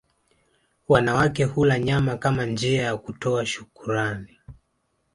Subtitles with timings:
[0.87, 4.37] Wanawake hula nyama kama njia ya kutoa shukurani